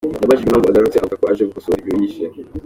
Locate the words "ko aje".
1.19-1.43